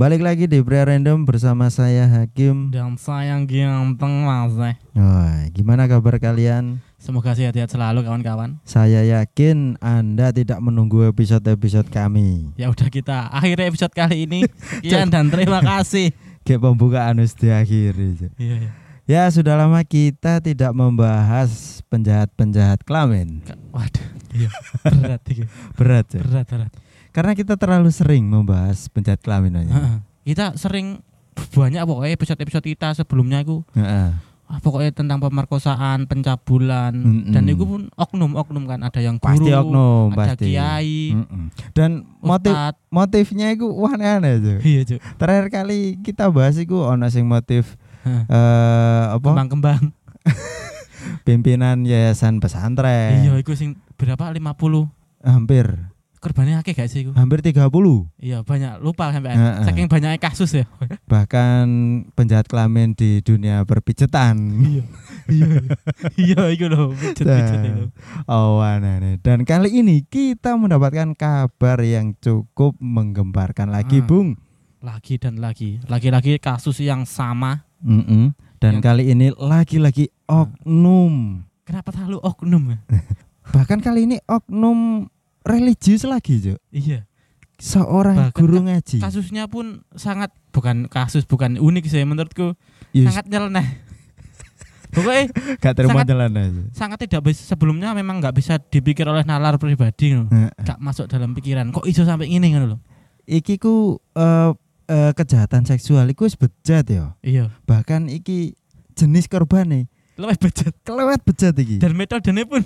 Balik 0.00 0.24
lagi 0.24 0.48
di 0.48 0.64
Pria 0.64 0.88
Random 0.88 1.28
bersama 1.28 1.68
saya 1.68 2.08
Hakim. 2.08 2.72
Dan 2.72 2.96
sayang 2.96 3.44
ganteng 3.44 4.24
mas. 4.24 4.56
Wah, 4.96 5.44
gimana 5.52 5.84
kabar 5.84 6.16
kalian? 6.16 6.80
Semoga 6.96 7.36
sehat-sehat 7.36 7.68
selalu 7.68 8.08
kawan-kawan. 8.08 8.56
Saya 8.64 9.04
yakin 9.04 9.76
Anda 9.76 10.32
tidak 10.32 10.56
menunggu 10.64 11.04
episode-episode 11.04 11.92
kami. 11.92 12.48
Ya 12.56 12.72
udah 12.72 12.88
kita 12.88 13.28
akhiri 13.28 13.68
episode 13.68 13.92
kali 13.92 14.24
ini. 14.24 14.48
Sekian 14.80 15.12
dan 15.12 15.28
terima 15.28 15.60
kasih. 15.60 16.16
Kayak 16.48 16.64
pembukaan 16.64 17.20
harus 17.20 17.36
diakhiri. 17.36 18.32
Iya, 18.40 18.56
iya. 18.56 18.70
Ya 19.04 19.28
sudah 19.28 19.52
lama 19.52 19.84
kita 19.84 20.40
tidak 20.40 20.72
membahas 20.72 21.84
penjahat-penjahat 21.92 22.88
kelamin. 22.88 23.44
Waduh, 23.68 24.08
iya. 24.32 24.48
Berat 24.80 25.28
iki. 25.28 25.44
Berat 25.76 26.08
ya. 26.08 26.24
Berat, 26.24 26.48
berat. 26.48 26.72
Karena 27.10 27.32
kita 27.34 27.54
terlalu 27.54 27.90
sering 27.90 28.24
membahas 28.24 28.86
penjahat 28.88 29.18
kelamin 29.18 29.60
aja. 29.60 29.98
Kita 30.22 30.54
sering 30.54 31.02
banyak 31.50 31.82
pokoknya 31.82 32.12
episode-episode 32.14 32.66
kita 32.66 32.88
sebelumnya 32.92 33.40
itu 33.40 33.64
ah, 33.72 34.12
pokoknya 34.58 34.90
tentang 34.92 35.18
pemerkosaan, 35.18 36.04
pencabulan 36.04 36.90
Mm-mm. 36.92 37.30
dan 37.30 37.46
itu 37.46 37.62
pun 37.62 37.86
oknum-oknum 37.94 38.66
kan 38.66 38.82
ada 38.82 38.98
yang 38.98 39.16
guru, 39.16 39.30
Pasti 39.30 39.50
oknum, 39.50 40.06
ada 40.10 40.34
pasti. 40.34 40.46
kiai, 40.50 41.14
Mm-mm. 41.14 41.44
Dan 41.70 41.90
motif 42.18 42.50
ustad. 42.50 42.74
motifnya 42.90 43.54
itu 43.54 43.66
aneh-aneh 43.70 44.34
tuh. 44.36 44.58
Iya. 44.60 44.98
Terakhir 45.16 45.46
kali 45.48 46.02
kita 46.02 46.28
bahas 46.28 46.58
itu 46.58 46.76
ono 46.76 47.06
sing 47.08 47.24
motif 47.24 47.78
eh 48.04 48.24
apa 49.12 49.22
Kembang-kembang. 49.22 49.94
pimpinan 51.26 51.82
yayasan 51.82 52.38
pesantren. 52.38 53.24
Iya, 53.24 53.38
itu 53.38 53.54
sing 53.54 53.78
berapa? 53.96 54.28
50 54.28 54.90
Hampir 55.20 55.66
korbannya 56.20 56.56
akeh 56.56 56.72
gak 56.72 56.86
sih 56.86 57.02
iku? 57.02 57.12
hampir 57.12 57.40
30. 57.40 57.64
Iya 58.16 58.40
banyak 58.40 58.78
lupa 58.78 59.08
sampai 59.08 59.32
Heeh. 59.32 59.64
saking 59.64 59.88
banyaknya 59.88 60.16
kasus 60.16 60.52
ya. 60.52 60.68
Bahkan 61.12 61.64
penjahat 62.12 62.44
kelamin 62.44 62.92
di 62.92 63.18
dunia 63.18 63.64
perpijetan. 63.64 64.36
iya 64.60 64.84
iya 65.26 65.48
iya 66.14 66.42
itu 66.50 66.68
loh 66.68 66.92
pijet 66.92 67.24
pijet 67.24 67.60
itu. 67.64 67.84
Oh 68.24 68.60
aneh 68.60 69.16
Dan 69.18 69.42
kali 69.42 69.72
ini 69.74 70.02
kita 70.02 70.54
mendapatkan 70.54 71.12
kabar 71.12 71.80
yang 71.80 72.12
cukup 72.14 72.76
menggemparkan 72.76 73.68
lagi, 73.68 73.98
Ah. 73.98 74.06
Bung. 74.06 74.36
Lagi 74.80 75.16
dan 75.16 75.36
lagi 75.36 75.80
lagi-lagi 75.86 76.36
kasus 76.36 76.78
yang 76.78 77.04
sama. 77.04 77.64
Mm-mm. 77.80 78.36
Dan 78.56 78.76
Yang- 78.76 78.84
kali 78.84 79.04
ini 79.08 79.26
lagi-lagi 79.32 80.12
oknum. 80.24 81.44
Kenapa 81.64 81.90
selalu 81.90 82.20
oknum 82.20 82.62
ya? 82.70 82.78
Bahkan 83.54 83.80
kali 83.80 84.04
ini 84.04 84.16
oknum 84.22 85.08
religius 85.42 86.04
lagi, 86.04 86.40
Jo. 86.40 86.54
iya. 86.70 87.06
Seorang 87.60 88.32
Bahkan 88.32 88.40
guru 88.40 88.64
ngaji. 88.64 89.04
Kasusnya 89.04 89.44
pun 89.44 89.84
sangat 89.92 90.32
bukan 90.48 90.88
kasus 90.88 91.28
bukan 91.28 91.60
unik 91.60 91.84
sih 91.86 92.00
menurutku 92.08 92.56
Yes, 92.96 93.12
sangat 93.12 93.28
nyeleneh. 93.28 93.62
Pokoknya 94.96 95.28
gak 95.60 95.74
terima 95.76 96.02
aja. 96.02 96.16
sangat 96.74 97.04
tidak 97.06 97.30
bisa 97.30 97.44
sebelumnya 97.46 97.92
memang 97.92 98.18
nggak 98.18 98.34
bisa 98.34 98.58
dipikir 98.58 99.04
oleh 99.06 99.22
nalar 99.22 99.60
pribadi 99.60 100.16
loh. 100.16 100.26
Heeh. 100.32 100.50
Gak 100.64 100.80
masuk 100.80 101.06
dalam 101.06 101.36
pikiran. 101.36 101.68
Kok 101.70 101.84
iso 101.84 102.02
sampai 102.02 102.32
ini 102.32 102.50
kan 102.50 102.64
loh. 102.64 102.80
Iki 103.28 103.60
ku 103.60 104.00
eh, 104.16 104.50
eh, 104.88 105.12
kejahatan 105.14 105.62
seksual 105.62 106.08
iku 106.10 106.26
wis 106.26 106.34
bejat 106.34 106.88
ya. 106.88 107.14
Iya. 107.20 107.52
Bahkan 107.68 108.08
iki 108.08 108.56
jenis 108.96 109.28
korban 109.28 109.68
nih 109.68 109.84
Lebih 110.16 110.48
bejat 110.48 110.74
kelewat 110.82 111.22
bejat 111.22 111.54
iki. 111.54 111.76
dan 111.78 111.92
metodenya 111.92 112.48
pun 112.48 112.64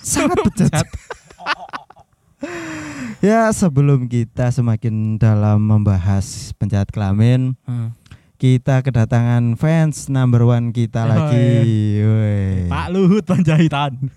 sangat 0.00 0.40
bejat. 0.50 0.84
ya 3.26 3.52
sebelum 3.52 4.08
kita 4.08 4.48
semakin 4.52 5.20
dalam 5.20 5.60
membahas 5.60 6.56
penjahat 6.56 6.88
kelamin, 6.88 7.56
Heeh. 7.68 7.88
kita 8.40 8.80
kedatangan 8.80 9.56
fans 9.60 10.08
number 10.08 10.44
one 10.44 10.72
kita 10.72 11.04
lagi. 11.04 12.00
Woi. 12.00 12.68
Pak 12.68 12.86
Luhut 12.92 13.24
Panjaitan. 13.24 13.92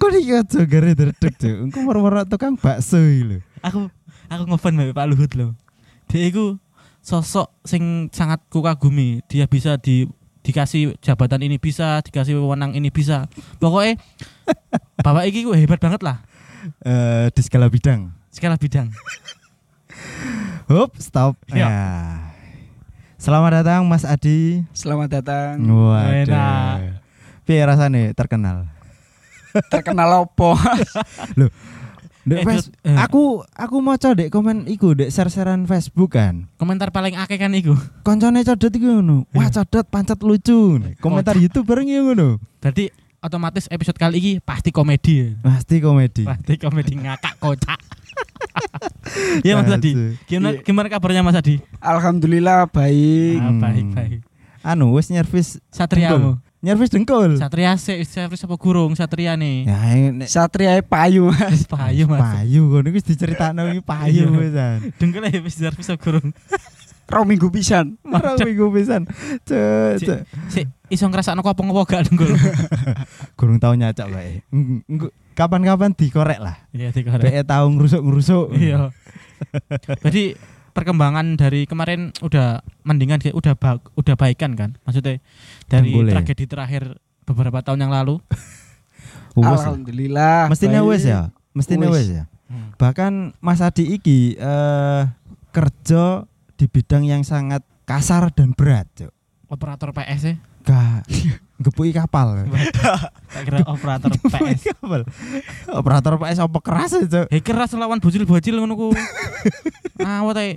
Kok 0.00 0.10
iki 0.20 0.36
aja 0.36 0.60
gare 0.68 0.92
dredeg, 0.92 1.32
Cuk. 1.40 1.56
Engko 1.64 1.78
moro-moro 1.80 2.20
tukang 2.28 2.60
bakso 2.60 3.00
lho. 3.00 3.40
aku 3.64 3.88
aku 4.28 4.42
ngefan 4.52 4.76
mbak 4.76 4.92
Pak 4.92 5.06
Luhut 5.08 5.32
loh. 5.32 5.56
Dia 6.12 6.28
itu 6.28 6.60
sosok 7.00 7.48
sing 7.64 8.12
sangat 8.12 8.44
kukagumi. 8.52 9.24
Dia 9.32 9.48
bisa 9.48 9.80
di 9.80 10.04
dikasih 10.40 10.96
jabatan 11.04 11.44
ini 11.44 11.56
bisa, 11.60 12.00
dikasih 12.00 12.40
wewenang 12.40 12.72
ini 12.76 12.88
bisa. 12.92 13.28
Pokoknya 13.60 14.00
bapak 15.00 15.24
iki 15.28 15.44
ku 15.44 15.52
hebat 15.52 15.80
banget 15.80 16.02
lah 16.02 16.18
Eh 16.84 17.32
di 17.32 17.40
segala 17.40 17.72
bidang. 17.72 18.12
segala 18.28 18.60
bidang. 18.60 18.92
Hop, 20.68 20.92
stop. 21.00 21.34
Ya. 21.48 21.56
Ya. 21.56 21.72
Selamat 23.16 23.64
datang 23.64 23.88
Mas 23.88 24.04
Adi. 24.04 24.60
Selamat 24.76 25.08
datang. 25.08 25.56
Waduh. 25.60 26.28
Enak. 26.28 27.00
Piye 27.48 27.64
rasane 27.64 28.12
terkenal? 28.12 28.68
Terkenal 29.72 30.08
opo? 30.28 30.52
Dek 32.20 32.44
Eh, 32.44 32.60
eh. 32.84 32.96
aku 33.00 33.40
aku 33.56 33.76
mau 33.80 33.96
dek 33.96 34.28
komen 34.28 34.68
iku 34.68 34.92
dek 34.92 35.08
share-sharean 35.08 35.64
Facebook 35.64 36.14
kan. 36.14 36.44
Komentar 36.60 36.92
paling 36.92 37.16
akeh 37.16 37.40
kan 37.40 37.56
iku. 37.56 37.72
Koncone 38.04 38.44
codot 38.44 38.70
iku 38.70 39.00
ngono. 39.00 39.24
Wah, 39.32 39.48
Iya. 39.48 39.64
codot 39.64 39.88
pancet 39.88 40.20
lucu. 40.20 40.76
Komentar 41.00 41.40
YouTube 41.40 41.64
bareng 41.64 41.88
ngono. 41.88 42.36
Berarti 42.60 42.92
otomatis 43.20 43.68
episode 43.68 43.96
kali 43.96 44.16
ini 44.18 44.32
pasti 44.40 44.68
komedi. 44.68 45.36
Pasti 45.38 45.76
komedi. 45.78 46.24
Pasti 46.24 46.56
komedi 46.56 46.92
ngakak 46.96 47.36
kocak. 47.38 47.80
Iya 49.44 49.58
Mas 49.58 49.68
Adi. 49.68 49.92
Gimana 50.24 50.56
Iya. 50.56 50.62
gimana 50.64 50.86
kabarnya 50.88 51.20
Mas 51.20 51.36
Adi? 51.36 51.60
Alhamdulillah 51.82 52.64
baik. 52.66 53.36
Ah, 53.36 53.50
Hmm. 53.52 53.60
baik 53.60 53.86
baik. 53.92 54.18
Anu 54.62 54.96
wis 54.96 55.08
nyervis 55.08 55.60
Satriamu. 55.72 56.36
nyervis 56.60 56.92
dengkul. 56.92 57.36
Satria 57.40 57.72
sih, 57.80 58.04
Satria 58.04 58.36
apa 58.36 58.56
gurung? 58.60 58.92
Satria 58.92 59.32
nih. 59.36 59.64
Ya 59.64 59.80
nek 60.12 60.28
Satria 60.28 60.76
payu 60.84 61.32
mas. 61.32 61.64
Payu 61.64 62.04
Mas. 62.08 62.20
payu 62.20 62.68
ngono 62.68 62.88
wis 62.92 63.04
diceritakno 63.04 63.68
iki 63.72 63.80
payu 63.80 64.28
Iya. 64.28 64.36
wisan. 64.36 64.76
Dengkel 65.00 65.24
ya 65.28 65.40
wis 65.40 65.56
servis 65.56 65.88
gurung. 66.00 66.32
Rong 67.10 67.26
minggu 67.26 67.50
pisan. 67.50 67.98
Ora 68.06 68.38
minggu 68.38 68.70
pisan. 68.70 69.02
Cek, 69.42 69.92
Si- 69.98 70.06
cek. 70.06 70.20
Si 70.46 70.60
iso 70.88 71.06
ngrasakno 71.06 71.42
apa-apa 71.42 71.82
gak. 71.84 72.06
Gurung 73.38 73.58
tau 73.58 73.74
nyacak 73.74 74.06
bae. 74.08 74.46
Kapan-kapan 75.34 75.90
dikorek 75.94 76.38
lah. 76.38 76.56
Iya 76.70 76.94
dikorek. 76.94 77.22
Be 77.26 77.42
tahu 77.42 77.66
ngrusuk-ngrusuk. 77.74 78.54
Iya. 78.54 78.94
Jadi 80.06 80.38
perkembangan 80.70 81.34
dari 81.34 81.66
kemarin 81.66 82.14
udah 82.22 82.62
mendingan 82.86 83.18
kayak 83.18 83.34
udah 83.34 83.54
ba- 83.58 83.82
udah 83.98 84.14
baikan 84.14 84.54
kan? 84.54 84.78
Maksudnya 84.86 85.18
dari 85.66 85.90
Boleh. 85.90 86.14
tragedi 86.14 86.46
terakhir 86.46 86.94
beberapa 87.26 87.58
tahun 87.60 87.82
yang 87.82 87.92
lalu. 87.92 88.22
Lah. 89.38 89.54
Alhamdulillah. 89.54 90.50
Mestinya 90.50 90.82
wes 90.82 91.06
ya. 91.06 91.30
Mestinya 91.54 91.86
Wes. 91.90 92.06
wes 92.06 92.22
ya. 92.22 92.24
Bahkan 92.78 93.38
Mas 93.38 93.62
Adi 93.62 93.94
iki 93.94 94.34
eh 94.34 95.02
kerja 95.50 96.26
di 96.60 96.68
bidang 96.68 97.08
yang 97.08 97.24
sangat 97.24 97.64
kasar 97.88 98.28
dan 98.36 98.52
berat, 98.52 98.84
Cuk. 98.92 99.08
Operator 99.48 99.96
PS 99.96 100.22
ya. 100.28 100.34
Gak 100.60 101.08
gepuki 101.64 101.96
kapal. 101.96 102.44
Tak 103.32 103.42
kira 103.48 103.64
operator 103.64 104.12
PS. 104.12 104.76
kapal. 104.76 105.08
Operator 105.72 106.20
PS 106.20 106.38
apa 106.44 106.58
keras 106.60 107.00
ya, 107.00 107.08
Cuk? 107.08 107.26
Hei 107.32 107.40
keras 107.40 107.72
lawan 107.72 107.96
bocil-bocil 107.96 108.60
ngono 108.60 108.76
ku. 108.76 108.88
Awet 110.04 110.36
ae. 110.36 110.50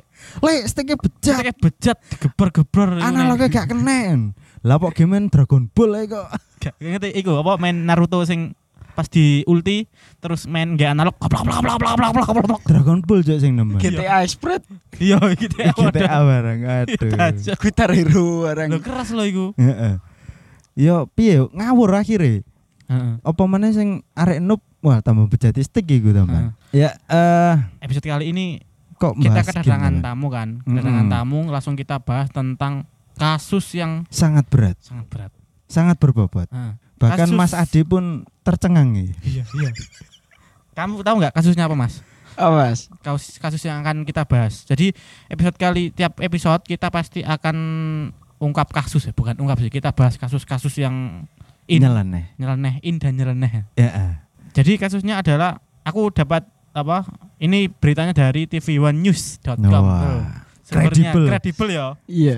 Le, 0.44 0.68
stiknya 0.68 1.00
bejat. 1.00 1.40
Kayak 1.40 1.58
bejat 1.64 1.98
digeber-geber. 2.12 3.00
Analognya 3.00 3.48
gak 3.48 3.72
kenen. 3.72 4.36
Lah 4.60 4.76
kok 4.84 4.92
game 5.00 5.32
Dragon 5.32 5.72
Ball 5.72 6.04
ae 6.04 6.06
kok. 6.12 6.28
Gak 6.60 6.76
ngerti 6.84 7.16
iku 7.16 7.40
apa 7.40 7.56
main 7.56 7.88
Naruto 7.88 8.28
sing 8.28 8.60
pas 8.94 9.10
di 9.10 9.42
ulti 9.50 9.90
terus 10.22 10.46
main 10.46 10.78
gak 10.78 10.94
analog 10.94 11.18
koplok 11.18 11.50
koplok 11.50 11.58
koplok 11.66 11.82
koplok 11.82 12.10
koplok 12.14 12.28
koplok 12.30 12.62
Dragon 12.70 13.00
Ball 13.02 13.22
juga 13.26 13.38
sing 13.42 13.58
nembak 13.58 13.82
GTA 13.82 14.22
iya. 14.22 14.30
Spread. 14.30 14.62
Iya 15.02 15.18
GTA 15.34 15.74
iya, 15.74 15.74
GTA 15.74 16.18
barang 16.22 16.60
iya, 16.62 16.74
aduh. 16.86 17.58
Guitar 17.58 17.90
Hero 17.92 18.46
barang 18.46 18.70
lo 18.70 18.80
keras 18.80 19.10
lo 19.12 19.26
iku. 19.26 19.58
Heeh. 19.58 19.98
Yo 20.78 21.10
piye? 21.18 21.42
Ngawur 21.42 21.98
akhirnya. 21.98 22.46
Heeh. 22.88 23.14
Apa 23.26 23.44
mana 23.50 23.74
sing 23.74 24.06
arek 24.14 24.38
noob? 24.38 24.62
Wah 24.84 25.02
tambah 25.02 25.26
bejati 25.32 25.64
stick 25.64 25.88
iku 25.88 26.12
tambah 26.12 26.60
ya 26.76 26.92
eh 27.08 27.56
episode 27.80 28.04
kali 28.04 28.36
ini 28.36 28.60
kok 29.00 29.16
kita 29.16 29.42
kedatangan 29.48 30.04
tamu 30.04 30.28
kan? 30.28 30.60
Kedatangan 30.68 31.08
tamu 31.08 31.40
langsung 31.48 31.80
kita 31.80 32.04
bahas 32.04 32.28
tentang 32.36 32.84
kasus 33.16 33.64
yang 33.78 34.04
sangat 34.12 34.44
berat. 34.52 34.78
Sangat 34.84 35.06
berat. 35.08 35.32
Sangat 35.72 35.96
berbobot. 35.98 36.52
Bahkan 37.04 37.28
Kasus- 37.28 37.36
Mas 37.36 37.54
Adi 37.54 37.82
pun 37.84 38.04
tercengang 38.42 38.92
nih. 38.92 39.12
Iya, 39.22 39.44
iya. 39.54 39.70
Kamu 40.74 41.04
tahu 41.04 41.16
nggak 41.20 41.36
kasusnya 41.36 41.68
apa, 41.68 41.76
Mas? 41.76 42.00
Oh 42.34 42.50
mas. 42.50 42.90
Kasus 43.00 43.38
kasus 43.38 43.62
yang 43.62 43.86
akan 43.86 44.02
kita 44.04 44.26
bahas. 44.26 44.64
Jadi 44.64 44.90
episode 45.28 45.54
kali 45.54 45.92
tiap 45.92 46.18
episode 46.18 46.64
kita 46.64 46.90
pasti 46.90 47.22
akan 47.22 47.58
ungkap 48.40 48.74
kasus 48.74 49.06
ya, 49.06 49.14
bukan 49.14 49.38
ungkap 49.38 49.60
sih. 49.60 49.70
Kita 49.70 49.94
bahas 49.94 50.18
kasus-kasus 50.18 50.74
yang 50.76 51.28
in, 51.70 51.80
Nyeleneh. 51.80 52.34
nyeleneh, 52.36 52.82
in 52.82 52.98
dan 52.98 53.14
nyeleneh. 53.14 53.70
Ya. 53.76 53.90
eh. 53.92 54.14
Jadi 54.52 54.76
kasusnya 54.76 55.20
adalah 55.20 55.62
aku 55.82 56.10
dapat 56.10 56.44
apa? 56.72 57.06
Ini 57.38 57.70
beritanya 57.70 58.12
dari 58.12 58.50
tv1news.com. 58.50 59.62
Wah, 59.62 60.02
Tuh. 60.02 60.24
Sumbernya 60.64 61.14
kredibel. 61.14 61.24
kredibel 61.30 61.68
ya. 61.70 61.86
Iya. 62.06 62.38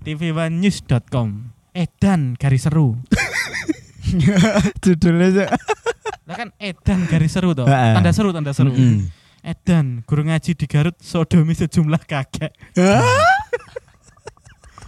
tv1news.com. 0.00 1.28
Edan 1.74 2.38
garis 2.38 2.64
seru. 2.64 2.94
Judulnya 4.84 5.26
aja. 5.30 5.44
Lah 6.28 6.34
kan 6.34 6.48
edan 6.56 7.04
garis 7.04 7.32
seru 7.32 7.52
toh. 7.52 7.68
Tanda 7.68 8.10
seru, 8.10 8.32
tanda 8.32 8.50
seru. 8.50 8.72
Mm-mm. 8.72 9.08
Edan 9.44 10.00
guru 10.02 10.24
ngaji 10.24 10.56
di 10.56 10.64
Garut 10.64 10.96
sodomi 10.98 11.52
sejumlah 11.52 12.00
kakek. 12.02 12.56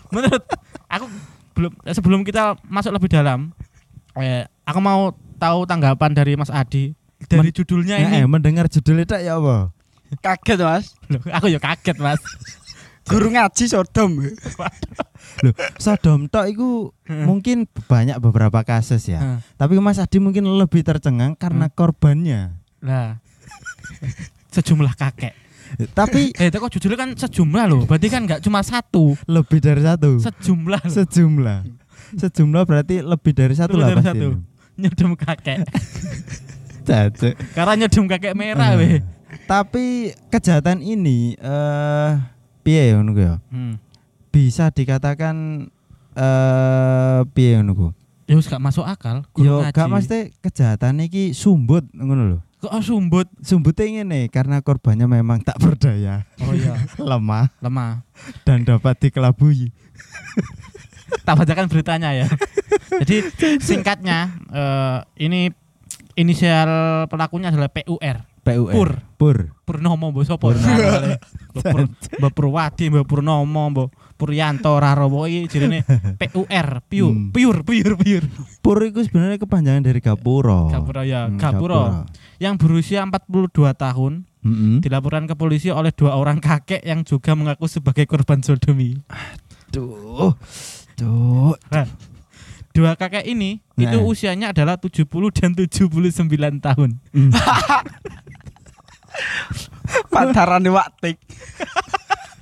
Menurut 0.08 0.42
aku 0.86 1.04
belum 1.52 1.72
sebelum 1.84 2.20
kita 2.22 2.56
masuk 2.64 2.94
lebih 2.94 3.10
dalam, 3.10 3.52
eh, 4.14 4.46
aku 4.62 4.78
mau 4.78 5.12
tahu 5.36 5.66
tanggapan 5.66 6.14
dari 6.14 6.32
Mas 6.34 6.48
Adi 6.48 6.94
dari 7.26 7.50
Men- 7.50 7.56
judulnya 7.56 7.96
ini. 7.98 8.16
eh, 8.16 8.24
mendengar 8.24 8.64
judulnya 8.66 9.04
tak 9.04 9.20
ya 9.20 9.36
apa? 9.36 9.72
Kaget 10.22 10.58
Mas. 10.62 10.94
Loh, 11.10 11.20
aku 11.28 11.50
ya 11.50 11.58
kaget 11.58 11.98
Mas. 11.98 12.20
Guru 13.06 13.30
ngaji 13.30 13.64
Sodom. 13.66 14.18
Loh, 15.44 15.54
Sodom 15.78 16.26
tok 16.26 16.46
iku 16.48 16.90
mungkin 17.06 17.64
banyak 17.86 18.18
beberapa 18.18 18.62
kasus 18.62 19.06
ya. 19.06 19.38
Tapi 19.54 19.78
Mas 19.78 19.96
Adi 19.96 20.18
mungkin 20.18 20.42
lebih 20.44 20.82
tercengang 20.82 21.34
karena 21.34 21.70
korbannya. 21.70 22.58
Lah. 22.82 23.22
Sejumlah 24.54 24.94
kakek. 24.94 25.34
Tapi 25.92 26.30
Eh, 26.40 26.48
itu 26.48 26.56
kok 26.56 26.72
judulnya 26.72 26.96
kan 26.96 27.10
sejumlah 27.12 27.64
loh. 27.66 27.82
Berarti 27.84 28.06
kan 28.06 28.22
nggak 28.24 28.40
cuma 28.40 28.62
satu, 28.62 29.14
lebih 29.26 29.58
dari 29.58 29.82
satu. 29.82 30.18
sejumlah 30.18 30.82
loh. 30.82 30.94
Sejumlah. 30.94 31.58
Sejumlah 32.16 32.62
berarti 32.64 33.02
lebih 33.02 33.32
dari 33.34 33.54
satu 33.54 33.74
Lebih 33.74 33.82
lah 33.82 33.88
dari 33.88 33.98
pasti. 34.00 34.10
satu. 34.10 34.28
Nyedem 34.76 35.10
kakek. 35.14 35.58
Karena 37.52 37.72
nyedem 37.76 38.04
kakek 38.06 38.34
merah 38.34 38.74
Eh, 38.74 38.78
weh. 38.78 38.98
Tapi 39.46 39.84
kejahatan 40.28 40.80
ini 40.80 41.34
eh 41.36 42.10
piye 42.66 42.98
ngono 42.98 43.14
ku 43.14 43.22
ya? 43.22 43.34
Hmm. 43.54 43.78
Bisa 44.34 44.74
dikatakan 44.74 45.70
eh 46.18 47.20
piye 47.30 47.62
ngono 47.62 47.72
ku? 47.78 47.88
Ya 48.26 48.34
wis 48.34 48.50
gak 48.50 48.58
masuk 48.58 48.82
akal. 48.82 49.22
guru 49.30 49.46
Yo 49.46 49.56
ngaji. 49.62 49.70
gak 49.70 49.86
mesti 49.86 50.18
kejahatan 50.42 50.98
iki 51.06 51.30
sumbut 51.30 51.86
ngono 51.94 52.22
lho. 52.34 52.38
Kok 52.58 52.72
oh, 52.74 52.82
sumbut? 52.82 53.30
Sumbutnya 53.38 54.02
ngene 54.02 54.26
karena 54.26 54.58
korbannya 54.58 55.06
memang 55.06 55.38
tak 55.44 55.60
berdaya, 55.62 56.26
Oh 56.42 56.50
iya, 56.50 56.74
lemah 56.98 57.54
lemah. 57.62 58.02
dan 58.42 58.66
dapat 58.66 58.98
dikelabui. 58.98 59.70
Tak 61.22 61.38
bacakan 61.38 61.70
beritanya 61.70 62.10
ya. 62.10 62.26
Jadi 63.06 63.30
singkatnya 63.62 64.34
eh, 64.50 64.98
ini 65.22 65.54
inisial 66.18 67.06
pelakunya 67.06 67.54
adalah 67.54 67.70
PUR. 67.70 68.35
PUR. 68.46 68.70
Pur. 68.70 68.90
Pur. 69.18 69.36
Purnomo 69.66 70.14
mbok 70.14 70.22
sapa? 70.22 70.54
Mbok 70.54 71.64
Pur- 71.66 71.90
Mbok 72.22 72.32
Purwadi, 72.32 72.84
Mbok 72.86 73.04
Purnomo, 73.04 73.62
Mbok 73.74 73.88
Puryanto 74.14 74.70
Rarowo 74.78 75.26
iki 75.26 75.50
jenenge 75.50 75.82
PUR, 76.16 76.68
piu, 76.86 77.10
Hmm. 77.10 77.34
piur, 77.34 77.66
piur, 77.66 77.98
piur. 77.98 78.24
Pur 78.62 78.78
itu 78.80 79.02
sebenarnya 79.02 79.36
kepanjangan 79.36 79.82
dari 79.82 79.98
Gapuro. 79.98 80.70
Gapura 80.70 81.02
ya, 81.02 81.26
Hmm, 81.26 81.36
Gapura. 81.36 82.06
Yang 82.38 82.54
berusia 82.56 83.02
42 83.02 83.74
tahun 83.74 84.24
Mm-mm. 84.40 84.78
dilaporkan 84.78 85.26
ke 85.26 85.34
polisi 85.34 85.68
oleh 85.68 85.90
dua 85.90 86.14
orang 86.14 86.38
kakek 86.38 86.80
yang 86.80 87.02
juga 87.02 87.34
mengaku 87.34 87.66
sebagai 87.66 88.06
korban 88.06 88.40
sodomi. 88.40 88.94
Duh. 89.68 90.32
Duh. 90.94 91.52
Dua 92.70 92.92
kakek 92.92 93.24
ini 93.24 93.64
itu 93.74 93.96
Nah. 93.96 94.04
usianya 94.04 94.46
adalah 94.52 94.76
70 94.76 95.08
dan 95.32 95.52
79 95.52 96.60
tahun. 96.60 97.00
Mm. 97.10 97.32
Pantaran 100.12 100.64
waktik. 100.68 101.16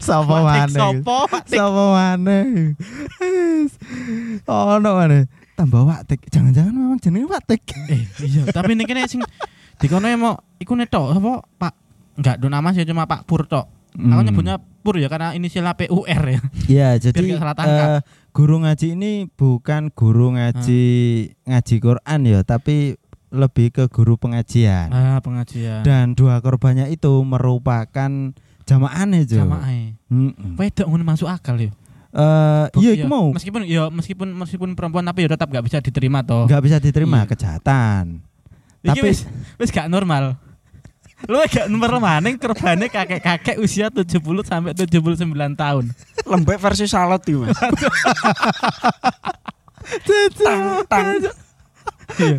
Sapa 0.00 0.36
Wadik 0.44 0.60
maneh? 0.68 0.76
sopo? 0.76 1.18
Sapa 1.48 1.82
maneh? 1.92 2.76
Oh, 4.44 4.76
no 4.76 5.00
maneh. 5.00 5.24
Tambah 5.54 5.86
waktik. 5.86 6.28
Jangan-jangan 6.28 6.74
memang 6.74 6.98
jenenge 7.00 7.30
waktik. 7.30 7.62
Eh, 7.88 8.04
iya, 8.20 8.42
tapi 8.50 8.74
ini 8.76 8.84
kene 8.84 9.06
sing 9.06 9.22
dikono 9.78 10.06
mau 10.14 10.38
iku 10.58 10.78
netok 10.78 11.18
apa 11.18 11.32
Pak 11.58 11.72
enggak 12.14 12.36
do 12.38 12.46
nama 12.46 12.70
sih 12.70 12.84
cuma 12.84 13.08
Pak 13.08 13.24
Pur 13.24 13.46
tok. 13.46 13.66
Aku 13.94 14.02
Hmm. 14.02 14.26
nyebutnya 14.26 14.58
Pur 14.58 14.98
ya 15.00 15.08
karena 15.08 15.32
inisialnya 15.32 15.78
PUR 15.78 16.22
ya. 16.28 16.40
Ya, 16.68 16.88
jadi 16.98 17.40
nggak 17.40 17.56
eh, 17.64 18.00
guru 18.36 18.60
ngaji 18.60 18.98
ini 18.98 19.30
bukan 19.32 19.88
guru 19.94 20.34
ngaji 20.34 20.84
ngaji 21.46 21.74
Quran 21.80 22.20
ya, 22.26 22.44
tapi 22.44 22.98
lebih 23.34 23.68
ke 23.68 23.84
guru 23.90 24.14
pengajian. 24.14 24.88
Ah, 24.88 25.18
pengajian. 25.18 25.82
Dan 25.82 26.14
dua 26.14 26.38
korbannya 26.38 26.86
itu 26.86 27.10
merupakan 27.20 28.10
jamaah 28.62 29.04
Jo. 29.20 29.42
Jamaah. 29.42 29.98
Wedok 30.54 30.86
ngono 30.86 31.02
masuk 31.02 31.26
akal 31.26 31.58
ya. 31.58 31.70
Eh, 32.14 32.66
iya 32.78 32.90
Iya, 32.94 33.02
iku 33.02 33.06
mau 33.10 33.26
Meskipun 33.34 33.66
ya 33.66 33.90
meskipun 33.90 34.28
meskipun 34.32 34.68
perempuan 34.78 35.02
tapi 35.02 35.26
ya 35.26 35.34
tetap 35.34 35.50
gak 35.50 35.66
bisa 35.66 35.82
diterima 35.82 36.22
toh. 36.22 36.46
nggak 36.46 36.62
bisa 36.62 36.78
diterima 36.78 37.26
Iya. 37.26 37.34
kejahatan. 37.34 38.22
Iki 38.86 38.88
Tapi 38.94 38.98
wis 39.02 39.18
wis 39.58 39.74
gak 39.74 39.90
normal. 39.90 40.38
Lu 41.26 41.42
gak 41.42 41.66
normal 41.66 41.98
maning 41.98 42.38
korbane 42.38 42.86
kakek-kakek 42.86 43.58
usia 43.58 43.90
70 43.90 44.22
sampai 44.46 44.78
79 44.78 45.26
tahun. 45.54 45.84
Lembek 46.22 46.58
versi 46.60 46.86
salad 46.86 47.18
iki, 47.18 47.34
Mas. 47.34 47.56
tang 50.38 50.86
tang. 50.86 51.06
Iya. 52.20 52.38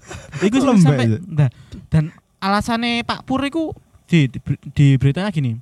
Iku 0.46 0.56
sampai 0.60 1.06
itu. 1.06 1.18
nah, 1.30 1.48
dan 1.88 2.10
alasannya 2.42 3.06
Pak 3.06 3.24
Pur 3.24 3.40
iku 3.46 3.72
di, 4.04 4.28
di, 4.28 4.38
di 4.74 4.86
beritanya 5.00 5.32
gini. 5.32 5.56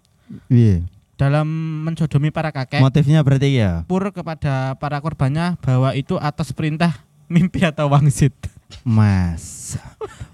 iya. 0.50 0.82
Dalam 1.20 1.46
mensodomi 1.86 2.34
para 2.34 2.50
kakek, 2.50 2.82
Motifnya 2.82 3.22
berarti 3.22 3.54
ya. 3.54 3.86
Pur 3.86 4.02
kepada 4.10 4.74
para 4.74 4.98
korbannya 4.98 5.54
bahwa 5.62 5.94
itu 5.94 6.18
atas 6.18 6.50
perintah 6.50 6.90
mimpi 7.30 7.62
atau 7.62 7.86
wangsit. 7.86 8.34
Mas. 8.82 9.76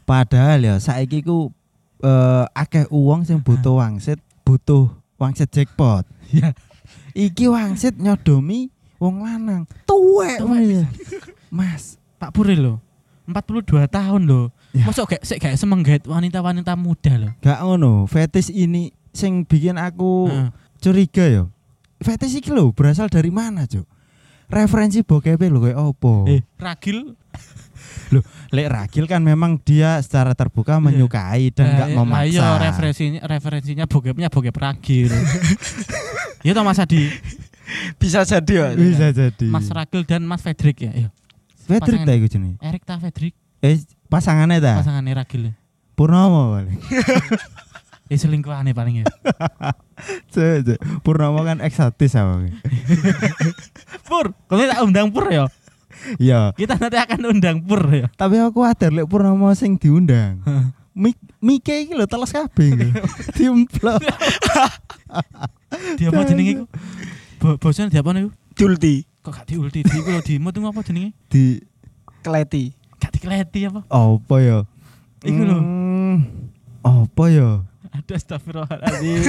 Padahal 0.09 0.65
ya 0.65 0.75
saiki 0.81 1.21
ku 1.21 1.53
eh, 2.01 2.45
akeh 2.57 2.89
uang 2.89 3.27
sing 3.29 3.43
butuh 3.43 3.77
wangsit, 3.77 4.23
butuh 4.47 4.89
wangsit 5.21 5.51
jackpot. 5.53 6.09
Iya. 6.33 6.57
Iki 7.13 7.53
wangsit 7.53 7.99
nyodomi 8.01 8.73
wong 8.97 9.27
lanang. 9.27 9.69
Tuwek. 9.85 10.41
Mas. 11.53 12.01
Pak 12.17 12.33
Pur 12.33 12.49
lho. 12.51 12.81
42 13.29 13.85
tahun 13.87 14.23
loh. 14.25 14.49
Ya. 14.73 14.89
Masa 14.89 15.05
gak 15.05 15.21
sik 15.21 15.39
gak 15.39 15.55
semenggait 15.55 16.03
wanita-wanita 16.03 16.73
muda 16.75 17.13
loh. 17.21 17.33
Gak 17.39 17.61
ngono, 17.61 18.09
fetis 18.09 18.49
ini 18.49 18.89
sing 19.13 19.45
bikin 19.45 19.77
aku 19.77 20.27
Heeh. 20.27 20.49
curiga 20.81 21.25
ya. 21.29 21.43
Fetis 21.99 22.33
iki 22.35 22.49
lho 22.49 22.73
berasal 22.73 23.07
dari 23.07 23.29
mana, 23.29 23.69
Cuk? 23.69 23.85
Referensi 24.49 25.05
bokep 25.05 25.37
lho 25.39 25.61
kayak 25.61 25.77
opo? 25.77 26.25
Eh, 26.25 26.41
ragil 26.57 27.13
Lek 28.57 28.67
Ragil 28.67 29.05
kan 29.05 29.21
memang 29.21 29.61
dia 29.61 30.01
secara 30.01 30.33
terbuka 30.33 30.81
menyukai 30.81 31.53
dan 31.53 31.77
nggak 31.77 31.89
Eh, 31.93 31.97
memaksa. 31.97 32.25
Ayo 32.25 32.45
referensinya 32.59 33.21
referensinya 33.23 33.85
bokepnya 33.85 34.33
bokep 34.33 34.57
ragil. 34.57 35.13
Iya 36.41 36.53
toh 36.57 36.65
Mas 36.65 36.81
Adi, 36.81 37.13
Bisa 38.01 38.25
jadi 38.25 38.55
ya. 38.55 38.67
Bisa 38.73 39.13
jadi. 39.13 39.47
Mas 39.47 39.69
Ragil 39.69 40.09
dan 40.09 40.25
Mas 40.25 40.41
Fedrik 40.41 40.81
ya. 40.81 40.93
Iya. 40.97 41.09
Fedrik 41.69 42.01
pasangan- 42.01 42.09
ta 42.09 42.17
iku 42.17 42.27
jenenge? 42.27 42.57
Erik 42.59 42.83
ta 42.83 42.97
Fedrik 42.97 43.35
Eh 43.61 43.77
pasangannya 44.07 44.59
ta? 44.59 44.81
pasangannya 44.81 45.13
Ragil. 45.15 45.53
Purnomo 45.93 46.57
paling. 46.57 46.79
Ya 48.09 48.17
selingkuhannya 48.17 48.73
paling 48.73 49.03
ya. 49.03 49.07
Cuk. 50.33 50.81
Purnomo 51.03 51.45
kan 51.45 51.61
eksotis 51.61 52.17
apa. 52.17 52.41
Pur, 54.09 54.33
kalau 54.49 54.65
tak 54.65 54.81
undang 54.81 55.13
Pur 55.13 55.29
ya. 55.29 55.45
Iya, 56.17 56.57
Kita 56.57 56.81
nanti 56.81 56.97
akan 56.97 57.21
undang 57.29 57.61
Pur 57.61 57.85
ya. 57.91 58.09
tapi 58.11 58.41
aku 58.41 58.65
khawatir 58.65 58.97
lek 58.97 59.05
Purnomo 59.05 59.53
sing 59.53 59.77
diundang. 59.77 60.41
Mik 60.97 61.21
Mike 61.39 61.85
iki 61.85 61.93
lho 61.93 62.09
teles 62.09 62.33
kabeh 62.33 62.73
iki. 62.73 62.89
Diemplok. 63.37 64.01
Dia 66.01 66.09
apa 66.09 66.21
jenenge 66.25 66.51
iku? 66.55 66.65
Bo 67.39 67.61
bosnya 67.61 67.87
dia 67.87 68.01
apa 68.01 68.11
niku? 68.11 68.33
Julti, 68.57 69.05
Kok 69.29 69.37
gak 69.37 69.49
diulti? 69.53 69.85
Di 69.85 69.93
iku 69.93 70.09
lho 70.09 70.25
di 70.25 70.41
tuh 70.41 70.65
apa 70.65 70.81
jenenge? 70.81 71.13
Di 71.29 71.61
Kleti. 72.25 72.73
Gak 72.97 73.13
dikeleti 73.13 73.69
apa? 73.69 73.85
apa 73.93 74.35
ya? 74.41 74.65
Iku 75.21 75.43
lho. 75.45 75.59
Hmm, 75.61 76.17
Apa 76.81 77.25
ya? 77.29 77.61
Ada 77.93 78.17
astagfirullahaladzim. 78.17 79.21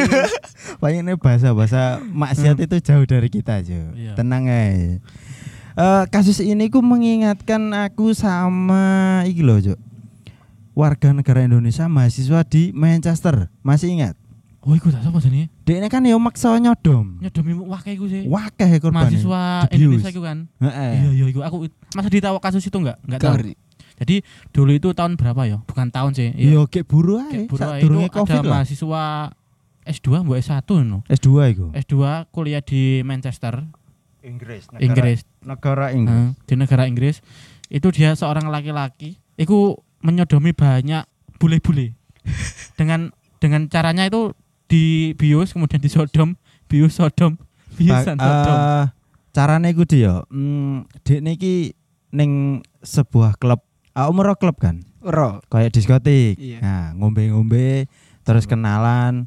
Ini 1.03 1.13
bahasa-bahasa 1.19 1.99
maksiat 1.99 2.63
itu 2.63 2.79
jauh 2.79 3.03
dari 3.03 3.27
kita 3.27 3.59
aja. 3.59 3.91
Iya. 3.91 4.15
Tenang 4.15 4.47
aja. 4.47 5.03
Eh, 5.79 6.03
kasus 6.11 6.43
ini 6.43 6.67
ku 6.67 6.83
mengingatkan 6.83 7.71
aku 7.71 8.11
sama 8.11 9.23
iki 9.27 9.43
loh. 9.43 9.59
Warga 10.75 11.11
negara 11.11 11.43
Indonesia 11.43 11.87
mahasiswa 11.91 12.43
di 12.47 12.71
Manchester. 12.71 13.51
Masih 13.63 13.91
ingat? 13.99 14.18
Oh, 14.59 14.75
iku 14.75 14.91
tak 14.91 15.07
sapa 15.07 15.23
jenenge? 15.23 15.47
Ini 15.63 15.87
kan 15.87 16.03
ya 16.03 16.19
maksa 16.19 16.59
nyodom. 16.59 17.23
Nyodomi 17.23 17.51
wakil 17.63 17.91
iku 17.95 18.05
sih. 18.11 18.27
Wakeh 18.27 18.83
korban. 18.83 19.07
Mahasiswa. 19.07 19.71
Indonesia 19.71 20.09
iku 20.11 20.21
kan. 20.21 20.37
Heeh. 20.59 20.91
Iya 20.99 21.09
iya 21.15 21.25
iku 21.31 21.39
aku 21.47 21.71
masa 21.95 22.11
ditahu 22.11 22.35
kasus 22.43 22.67
itu 22.67 22.75
enggak? 22.75 22.99
Enggak 23.07 23.19
tahu. 23.23 23.55
Jadi 23.99 24.15
dulu 24.51 24.71
itu 24.75 24.91
tahun 24.91 25.15
berapa 25.15 25.41
ya? 25.47 25.57
Bukan 25.63 25.91
tahun 25.91 26.11
sih. 26.11 26.31
Iya, 26.35 26.63
kayak 26.67 26.87
buru 26.87 27.19
ae. 27.19 27.47
Kayak 27.47 27.51
buru 27.51 27.97
ae. 28.03 28.07
Itu 28.07 28.15
Covid 28.19 28.35
ada 28.35 28.43
lah. 28.43 28.51
mahasiswa 28.59 29.03
S2 29.89 30.07
mbok 30.27 30.37
S1 30.37 30.69
no. 30.83 30.99
S2 31.07 31.29
iku. 31.55 31.65
S2 31.73 31.95
kuliah 32.29 32.61
di 32.61 33.01
Manchester, 33.01 33.65
Inggris, 34.21 34.67
Inggris. 34.77 35.25
Negara 35.41 35.95
Inggris. 35.95 36.13
Heeh, 36.13 36.29
di 36.45 36.53
negara 36.59 36.83
Inggris. 36.85 37.23
Itu 37.71 37.89
dia 37.89 38.13
seorang 38.13 38.51
laki-laki, 38.51 39.17
itu 39.39 39.79
menyodomi 40.05 40.53
banyak 40.53 41.07
bule-bule. 41.41 41.95
dengan 42.79 43.09
dengan 43.39 43.65
caranya 43.71 44.05
itu 44.05 44.35
di 44.69 44.83
bius 45.13 45.51
kemudian 45.51 45.81
disodom, 45.81 46.37
bius 46.65 46.93
sodom, 46.93 47.35
bius 47.73 48.05
Ba- 48.05 48.13
sodom. 48.13 48.29
eh, 48.55 48.85
carane 49.31 49.67
iku 49.67 49.83
dia, 49.83 50.21
mm, 50.25 51.01
dek 51.01 51.19
niki 51.19 51.73
ning 52.09 52.61
sebuah 52.79 53.35
klub, 53.35 53.59
ah 53.91 54.07
umur 54.07 54.37
klub 54.37 54.55
kan, 54.55 54.85
Ro. 55.01 55.41
kayak 55.47 55.73
diskotik. 55.73 56.37
Iya. 56.37 56.61
Nah, 56.61 56.85
ngombe-ngombe 56.95 57.89
terus 58.21 58.45
kenalan. 58.45 59.25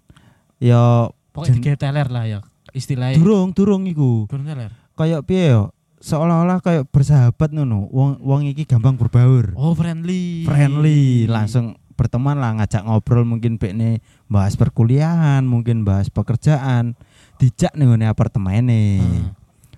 Yo 0.57 1.11
Pokoknya 1.35 1.75
teler 1.75 2.07
lah 2.07 2.23
ya 2.23 2.39
istilahnya. 2.71 3.19
durung 3.19 3.51
durung 3.51 3.83
iku. 3.85 4.31
Durung 4.31 4.47
teler. 4.47 4.71
Kayak 4.95 5.27
piye 5.27 5.51
yo? 5.51 5.75
Seolah-olah 5.99 6.59
kayak 6.59 6.87
bersahabat 6.87 7.51
ngono. 7.51 7.87
Wong 7.89 8.19
wong 8.19 8.47
iki 8.47 8.63
gampang 8.63 8.95
berbaur. 8.95 9.55
Oh 9.55 9.75
friendly. 9.75 10.43
Friendly, 10.43 11.27
langsung 11.27 11.75
berteman 11.93 12.41
lah 12.41 12.57
ngajak 12.57 12.85
ngobrol 12.85 13.23
mungkin 13.23 13.57
bekne 13.57 14.01
bahas 14.27 14.57
perkuliahan, 14.57 15.45
mungkin 15.45 15.85
bahas 15.85 16.09
pekerjaan. 16.09 16.97
Dijak 17.37 17.77
ning 17.77 17.93
ngene 17.93 18.09
apartemene. 18.09 19.01
Heeh. 19.01 19.25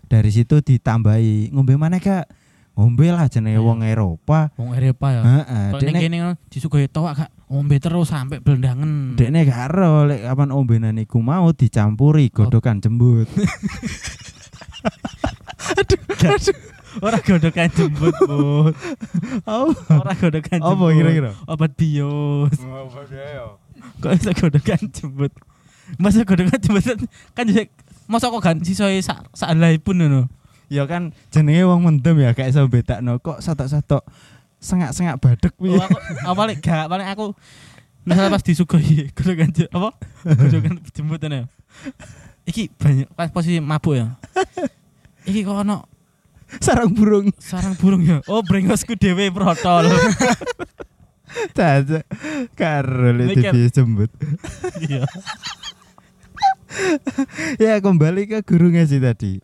Dari 0.05 0.31
situ 0.31 0.61
ditambahi 0.61 1.51
ngombe 1.51 1.75
mana 1.75 1.99
kak? 1.99 2.29
Ngombe 2.75 3.07
lah 3.07 3.31
jenenge 3.31 3.55
Iya. 3.55 3.63
wong 3.63 3.87
Eropa. 3.87 4.51
Wong 4.59 4.75
Eropa 4.75 5.07
ya. 5.15 5.23
Heeh, 5.23 5.67
dekne 5.79 5.99
kene 6.03 6.19
disuguhi 6.51 6.91
toa 6.91 7.15
gak 7.15 7.31
ngombe 7.47 7.79
terus 7.79 8.11
sampai 8.11 8.43
blendangen. 8.43 9.15
dekne 9.15 9.47
gak 9.47 9.71
ero 9.71 10.11
lek 10.11 10.27
kapan 10.27 10.51
ombenan 10.51 10.99
iku 10.99 11.23
mau 11.23 11.55
dicampuri 11.55 12.35
godokan 12.35 12.83
jembut. 12.83 13.31
Ora 17.03 17.19
godokan 17.19 17.69
jembut, 17.75 18.15
Bu. 18.23 18.71
Oh, 19.49 19.71
Ora 19.91 20.13
godokan 20.15 20.59
jembut. 20.63 20.79
apa 20.79 20.85
kira-kira? 20.95 21.31
Obat 21.49 21.73
bios. 21.75 22.55
Kok 24.03 24.13
iso 24.15 24.31
godokan 24.37 24.81
jembut? 24.95 25.33
Masa 25.99 26.23
godokan 26.23 26.59
jembut 26.61 26.85
kan 27.35 27.45
jadi 27.45 27.67
masa 28.07 28.29
kok 28.29 28.41
gan 28.45 28.61
sisoe 28.61 29.01
sak 29.01 29.27
sak 29.35 29.51
pun 29.83 29.99
ngono. 29.99 30.29
Ya 30.73 30.89
kan 30.89 31.13
jenenge 31.29 31.65
wong 31.69 31.85
mendem 31.85 32.17
ya 32.25 32.33
gak 32.33 32.49
iso 32.49 32.65
bedakno 32.71 33.21
kok 33.21 33.41
satok-satok 33.45 34.01
sengak-sengak 34.65 35.21
badek 35.21 35.53
Oh, 35.61 35.69
piye. 35.69 35.77
aku 35.77 35.99
apa 36.25 36.33
paling 36.33 36.59
gak 36.65 36.89
paling 36.89 37.05
aku 37.13 37.37
misalnya 38.09 38.33
pas 38.33 38.41
disuguhi 38.45 39.13
godokan 39.13 39.51
apa? 39.73 39.91
Godokan 40.25 40.81
jembut 40.97 41.21
ya. 41.21 41.45
Iki 42.49 42.73
banyak 42.77 43.09
pas 43.13 43.29
posisi 43.29 43.61
mabuk 43.61 43.97
ya. 43.97 44.17
Iki 45.29 45.45
kok 45.45 45.65
ono 45.65 45.85
Sarang 46.61 46.91
burung. 46.95 47.33
sarang 47.39 47.75
burung 47.77 48.03
ya. 48.05 48.19
Oh, 48.31 48.41
brengosku 48.45 48.95
dhewe 48.95 49.31
protol. 49.35 49.91
Caca. 51.57 52.01
Karo 52.55 53.11
le 53.11 53.25
Mikir. 53.35 53.51
TV 53.51 53.71
jembut. 53.75 54.11
Iya. 54.81 55.05
Ya 57.63 57.79
kembali 57.79 58.27
ke 58.27 58.43
gurungnya 58.43 58.83
sih 58.83 58.99
tadi. 58.99 59.39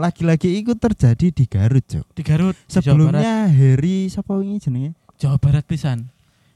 Lagi-lagi 0.00 0.64
itu 0.64 0.72
terjadi 0.72 1.28
di 1.28 1.44
Garut, 1.44 1.84
Cok. 1.84 2.06
Di 2.16 2.22
Garut. 2.24 2.56
Sebelumnya 2.72 3.52
Heri 3.52 4.08
siapa 4.08 4.32
wingi 4.32 4.56
jenenge? 4.64 4.96
Jawa 5.20 5.36
Barat 5.36 5.68
pisan. 5.68 6.08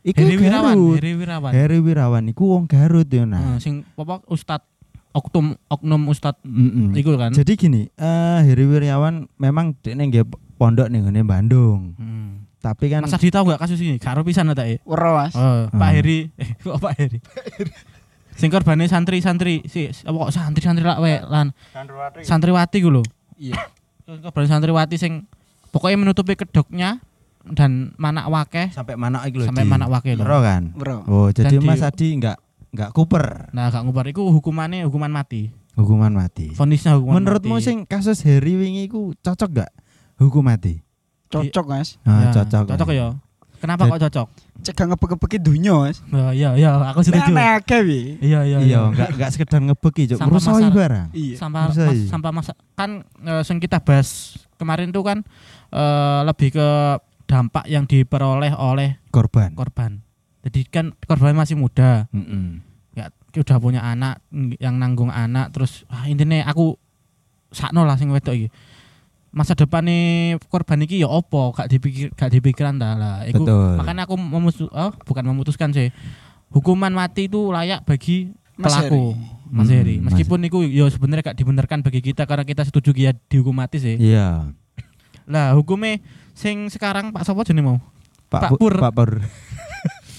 Iku 0.04 0.20
Heri 0.20 0.36
Wirawan. 0.40 0.76
Heri 0.96 1.12
Wirawan. 1.16 1.52
Heri 1.52 1.78
Wirawan 1.80 2.24
iku 2.32 2.56
wong 2.56 2.64
Garut 2.68 3.08
ya 3.08 3.24
nah. 3.28 3.40
Heeh, 3.40 3.56
sing 3.60 3.74
apa 3.96 4.24
Ustad 4.28 4.64
Oknum 5.14 5.54
Oknum 5.64 6.02
Ustad 6.06 6.34
Mm-mm. 6.42 6.90
iku 6.92 7.14
kan. 7.14 7.30
Jadi 7.30 7.54
gini, 7.54 7.86
eh 7.88 8.40
Heri 8.42 8.66
Wirawan 8.66 9.30
memang 9.34 9.78
dekne 9.78 10.04
nggih 10.04 10.26
pondok 10.54 10.86
ning 10.86 11.06
ngene 11.06 11.22
Bandung. 11.22 11.94
Hmm. 11.94 12.50
Tapi 12.58 12.88
kan 12.88 13.00
Mas 13.00 13.12
Adi 13.12 13.28
tahu 13.28 13.46
gak 13.46 13.60
kasus 13.60 13.78
ini? 13.78 13.96
Karo 13.96 14.20
pisan 14.20 14.48
ta 14.50 14.64
e. 14.64 14.80
Ro, 14.82 15.14
Mas. 15.14 15.32
Oh, 15.32 15.68
Pak 15.68 15.78
Hmm. 15.84 15.94
Heri. 15.94 16.18
Eh, 16.34 16.50
kok 16.58 16.78
Pak 16.78 16.92
Heri? 16.94 17.18
Sing 18.34 18.48
korbane 18.48 18.84
santri-santri, 18.84 19.62
si 19.64 19.86
apa 19.86 20.16
kok 20.18 20.32
santri-santri 20.32 20.82
lak 20.82 20.98
we 20.98 21.22
lan 21.22 21.54
santriwati 22.18 22.78
ku 22.80 22.90
lho. 22.90 23.02
Iya. 23.36 23.54
Korban 24.04 24.50
santriwati 24.50 24.96
sing 24.96 25.30
pokoknya 25.70 25.96
menutupi 25.96 26.34
kedoknya 26.34 26.98
dan 27.46 27.94
manak 27.94 28.26
wakeh 28.26 28.72
sampai 28.72 28.96
mana 28.96 29.22
iki 29.22 29.38
lho. 29.38 29.46
sampai 29.46 29.62
di- 29.62 29.70
manak 29.70 29.88
wakeh 29.88 30.12
lho. 30.14 30.24
Kan. 30.24 30.74
Ro. 30.74 30.96
Oh, 31.06 31.28
jadi 31.28 31.52
Dan 31.52 31.60
di- 31.60 31.68
Mas 31.68 31.80
Adi 31.80 32.08
enggak 32.12 32.40
enggak 32.74 32.90
kuper 32.90 33.48
Nah, 33.50 33.70
gak 33.70 33.82
ngubar 33.82 34.04
iku 34.04 34.28
hukumannya 34.28 34.82
hukuman 34.82 35.08
mati. 35.08 35.54
hukuman 35.72 36.10
mati. 36.10 36.50
Vonisnya 36.52 36.94
hukuman 36.94 37.18
Menurutmu 37.18 37.56
mati. 37.56 37.64
sing 37.64 37.76
kasus 37.84 38.20
Heri 38.20 38.54
wingi 38.54 38.84
iku 38.84 39.14
cocok 39.16 39.50
gak 39.56 39.70
hukum 40.16 40.42
mati? 40.42 40.82
Cocok, 41.26 41.66
Mas. 41.68 41.98
Ah, 42.02 42.30
Ya, 42.30 42.30
cocok. 42.32 42.70
Cocok 42.70 42.90
ya. 42.90 43.08
Kenapa 43.58 43.88
kok 43.88 44.06
cocok? 44.06 44.26
Cegah 44.60 44.86
ngebek-ngebeki 44.86 45.38
dunya, 45.40 45.74
Mas. 45.74 45.98
Oh, 46.06 46.30
iya 46.30 46.52
iya 46.52 46.78
aku 46.84 47.00
setuju. 47.00 47.32
Nek 47.32 47.64
akeh. 47.64 47.82
Iya 48.20 48.40
iya 48.44 48.58
Iya, 48.60 48.78
enggak 48.86 49.08
enggak 49.14 49.30
sekedar 49.32 49.58
ngebeki, 49.58 50.14
Cuk. 50.14 50.18
Masal. 50.20 50.68
barang. 50.68 51.08
Iya. 51.10 51.34
Sampah 51.34 51.62
mas, 51.66 51.78
sampah 52.06 52.30
masa 52.30 52.52
kan 52.74 52.90
eh, 53.18 53.42
sing 53.42 53.58
kita 53.58 53.80
bahas 53.80 54.36
kemarin 54.54 54.92
tuh 54.92 55.02
kan 55.02 55.18
eh, 55.70 56.20
lebih 56.22 56.52
ke 56.52 56.68
dampak 57.24 57.64
yang 57.66 57.82
diperoleh 57.82 58.52
oleh 58.52 59.00
Korban. 59.08 59.56
korban. 59.56 60.03
Jadi 60.44 60.60
kan 60.68 60.92
korban 61.00 61.32
masih 61.32 61.56
muda, 61.56 62.04
Mm-mm. 62.12 62.60
ya 62.92 63.08
udah 63.34 63.56
punya 63.56 63.80
anak 63.80 64.20
ng- 64.28 64.60
yang 64.60 64.76
nanggung 64.76 65.08
anak 65.08 65.50
terus 65.50 65.88
ah, 65.88 66.04
intinya 66.04 66.44
aku 66.44 66.76
sakno 67.48 67.82
lah 67.82 67.96
sing 67.96 68.12
wedok 68.12 68.36
iki. 68.36 68.48
Masa 69.34 69.56
depan 69.56 69.82
nih 69.82 70.38
korban 70.46 70.78
iki 70.78 71.02
ya 71.02 71.10
opo 71.10 71.50
gak 71.50 71.66
dipikir 71.66 72.12
gak 72.12 72.30
dipikiran 72.30 72.76
dah 72.76 72.94
lah. 72.94 73.16
Iku 73.24 73.42
Betul. 73.42 73.80
makanya 73.80 74.04
aku 74.04 74.14
memutus 74.14 74.68
oh, 74.68 74.92
bukan 75.02 75.24
memutuskan 75.24 75.72
sih. 75.72 75.90
Hukuman 76.52 76.92
mati 76.92 77.26
itu 77.26 77.50
layak 77.50 77.82
bagi 77.82 78.30
pelaku. 78.54 79.16
Mas 79.50 79.66
Hmm, 79.66 79.74
Heri. 79.74 79.98
Mas- 79.98 80.14
Meskipun 80.14 80.38
itu 80.42 80.62
ya 80.66 80.86
sebenarnya 80.86 81.30
gak 81.30 81.38
dibenarkan 81.38 81.80
bagi 81.80 82.02
kita 82.02 82.26
karena 82.26 82.42
kita 82.42 82.62
setuju 82.62 82.90
dia 82.90 83.10
dihukum 83.26 83.54
mati 83.54 83.78
sih. 83.78 83.94
Iya. 83.96 84.50
Lah 85.24 85.54
hukumnya 85.54 85.98
sing 86.34 86.68
sekarang 86.68 87.10
Pak 87.10 87.22
Sopo 87.22 87.42
jenenge 87.42 87.64
mau? 87.64 87.78
Pak 88.28 88.40
Pak. 88.44 88.50
Pur. 88.58 88.74
Pak 88.76 88.92
Pur. 88.92 89.10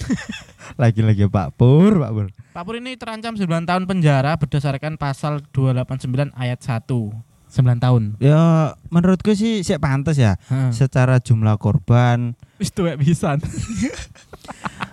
Lagi-lagi 0.81 1.25
Pak 1.25 1.53
Pur, 1.53 2.00
Pak 2.00 2.12
Pur. 2.12 2.25
Pak 2.51 2.63
Pur 2.63 2.75
ini 2.75 2.95
terancam 2.95 3.33
9 3.33 3.45
tahun 3.63 3.83
penjara 3.85 4.35
berdasarkan 4.35 4.95
pasal 4.95 5.43
289 5.50 6.09
ayat 6.33 6.59
1. 6.59 6.83
9 6.85 7.15
tahun. 7.79 8.03
Ya 8.19 8.41
menurutku 8.89 9.31
sih 9.31 9.62
sih 9.62 9.77
pantas 9.77 10.15
ya. 10.15 10.35
Heeh. 10.45 10.71
Secara 10.71 11.17
jumlah 11.17 11.55
korban 11.55 12.35
Wis 12.55 12.71
tuwek 12.71 12.95
pisan. 12.97 13.39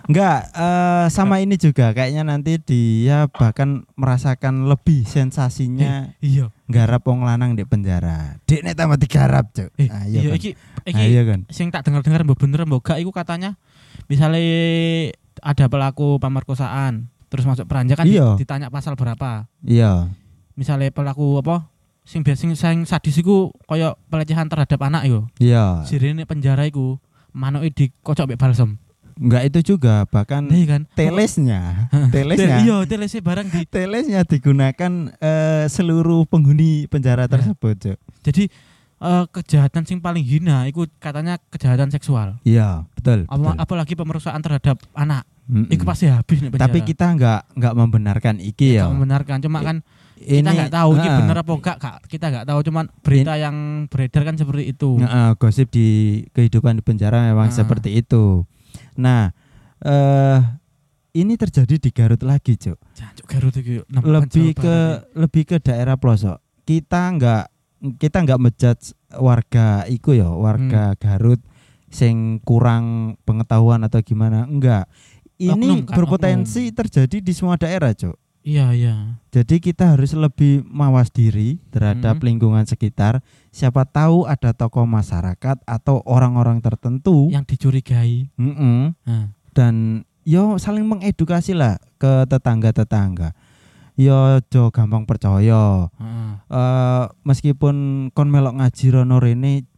Enggak, 0.02 0.50
eh, 0.50 1.06
sama 1.08 1.38
ini 1.38 1.54
juga 1.54 1.90
kayaknya 1.90 2.26
nanti 2.26 2.58
dia 2.58 3.30
bahkan 3.30 3.86
merasakan 3.94 4.66
lebih 4.66 5.06
sensasinya 5.06 6.10
Iya. 6.18 6.50
garap 6.66 7.06
wong 7.06 7.22
lanang 7.22 7.54
di 7.54 7.62
penjara. 7.62 8.42
Dek 8.42 8.66
nek 8.66 8.74
tambah 8.74 8.98
digarap, 8.98 9.54
Cuk. 9.54 9.70
Eh, 9.78 9.86
Ah, 9.86 10.02
iya 10.04 10.26
kan? 10.26 10.34
iki 10.34 10.50
Ah, 10.82 10.90
iki 10.90 11.04
iya 11.06 11.22
kan. 11.22 11.40
sing 11.48 11.70
tak 11.70 11.86
dengar-dengar 11.86 12.26
mbok 12.26 12.34
bener 12.36 12.66
mbok 12.66 12.82
gak 12.82 12.98
iku 12.98 13.14
katanya 13.14 13.54
misalnya 14.06 14.42
ada 15.38 15.66
pelaku 15.66 16.16
pemerkosaan 16.16 17.08
terus 17.26 17.42
masuk 17.42 17.64
peranjak 17.64 17.96
kan 17.96 18.04
di- 18.04 18.14
Iya. 18.14 18.36
ditanya 18.36 18.68
pasal 18.68 18.92
berapa. 18.92 19.48
Iya. 19.62 20.12
Misalnya 20.52 20.88
pelaku 20.88 21.38
apa 21.38 21.72
sing 22.02 22.20
biasa 22.20 22.38
sing, 22.38 22.52
sing 22.52 22.78
sadis 22.82 23.16
iku 23.16 23.48
kaya 23.64 23.96
pelecehan 24.06 24.46
terhadap 24.46 24.76
anak 24.78 25.02
yo. 25.04 25.26
Iya. 25.36 25.82
Sirene 25.82 26.22
penjara 26.22 26.62
iku 26.62 27.00
manoke 27.30 27.70
dikocok 27.70 28.28
mbek 28.28 28.38
balsem. 28.38 28.76
Enggak 29.12 29.44
itu 29.46 29.76
juga 29.76 30.04
bahkan 30.06 30.40
Nah, 30.42 30.56
iya 30.56 30.66
kan. 30.66 30.82
telesnya, 30.92 31.88
Tel- 32.08 32.32
telesnya. 32.32 32.56
Iya, 32.58 32.76
telesnya 32.84 33.20
barang 33.20 33.48
di 33.48 33.60
Telesnya 33.64 34.20
digunakan 34.24 34.92
eh, 35.14 35.64
seluruh 35.68 36.24
penghuni 36.24 36.84
penjara 36.86 37.24
Nah. 37.24 37.30
tersebut, 37.30 37.76
Cuk. 37.78 37.98
Jadi 38.22 38.48
eh, 39.02 39.24
kejahatan 39.28 39.82
sing 39.82 39.98
paling 39.98 40.22
hina 40.22 40.64
itu 40.64 40.86
katanya 40.96 41.36
kejahatan 41.50 41.90
seksual. 41.90 42.38
Iya, 42.42 42.86
betul. 42.94 43.26
Apa- 43.26 43.34
betul. 43.34 43.58
apalagi 43.58 43.94
pemerkosaan 43.94 44.40
terhadap 44.40 44.78
anak. 44.94 45.26
Mm-mm. 45.42 45.66
Itu 45.68 45.82
pasti 45.82 46.06
habis 46.06 46.38
nih 46.38 46.54
penjara. 46.54 46.70
Tapi 46.70 46.78
kita 46.86 47.06
enggak 47.10 47.40
enggak 47.52 47.74
membenarkan 47.74 48.34
iki 48.38 48.78
ya. 48.78 48.86
Nggak 48.86 48.94
membenarkan 48.94 49.36
cuma 49.42 49.58
I- 49.58 49.66
kan 49.66 49.76
kita 50.22 50.50
nggak 50.54 50.70
tahu 50.70 50.90
ini 50.94 51.02
ah, 51.04 51.16
bener 51.18 51.36
apa 51.36 51.52
enggak 51.52 51.76
Kak. 51.82 51.96
Kita 52.06 52.26
nggak 52.30 52.46
tahu 52.46 52.58
cuman 52.62 52.84
berita 53.02 53.34
yang 53.34 53.56
beredar 53.90 54.22
kan 54.22 54.36
seperti 54.38 54.70
itu. 54.70 54.90
Heeh, 54.96 55.30
gosip 55.34 55.66
di 55.68 55.86
kehidupan 56.30 56.78
di 56.78 56.82
penjara 56.82 57.26
memang 57.26 57.50
Ah. 57.50 57.54
seperti 57.54 57.90
itu. 57.98 58.46
Nah, 58.94 59.34
eh 59.82 60.38
ini 61.12 61.36
terjadi 61.36 61.76
di 61.76 61.90
Garut 61.92 62.22
lagi, 62.22 62.56
Cuk. 62.56 62.78
Garut 63.26 63.52
itu 63.52 63.82
Lebih 63.90 64.56
ke 64.56 64.76
lebih 65.12 65.42
ke 65.44 65.56
daerah 65.58 65.98
pelosok. 65.98 66.38
Kita 66.62 67.10
enggak 67.10 67.51
kita 67.98 68.22
enggak 68.22 68.38
menjudge 68.38 68.94
warga 69.12 69.82
iku 69.86 70.14
ya, 70.14 70.30
warga 70.30 70.94
Hmm. 70.94 70.98
Garut 70.98 71.40
sing 71.90 72.40
kurang 72.40 73.16
pengetahuan 73.22 73.82
atau 73.82 74.00
gimana 74.00 74.46
enggak 74.46 74.88
ini 75.36 75.52
Oknum, 75.52 75.78
kan, 75.84 75.96
berpotensi 75.98 76.70
terjadi 76.70 77.20
di 77.20 77.32
semua 77.34 77.60
daerah 77.60 77.92
cok 77.92 78.16
Iya, 78.42 78.74
iya. 78.74 78.96
jadi 79.28 79.60
kita 79.60 79.94
harus 79.94 80.16
lebih 80.16 80.66
mawas 80.66 81.12
diri 81.12 81.62
terhadap 81.68 82.18
Mhm. 82.18 82.24
lingkungan 82.26 82.64
sekitar 82.64 83.20
siapa 83.50 83.84
tahu 83.84 84.24
ada 84.24 84.50
tokoh 84.50 84.82
masyarakat 84.82 85.62
atau 85.62 86.02
orang-orang 86.02 86.58
tertentu 86.58 87.30
Yang 87.30 87.54
dicurigai. 87.54 88.32
Mm-mm. 88.34 88.98
Nah, 89.04 89.30
dan 89.52 90.02
yo 90.24 90.56
saling 90.56 90.86
mengedukasi 90.88 91.52
lah 91.52 91.76
ke 92.00 92.26
tetangga-tetangga 92.26 93.30
yo 93.94 94.16
jo 94.46 94.68
gampang 94.68 95.04
percaya 95.04 95.88
heeh. 95.90 96.30
eh 96.48 97.04
meskipun 97.22 97.76
kon 98.10 98.28
melok 98.28 98.56
ngaji 98.56 98.86
rono 98.90 99.16
rene 99.16 99.68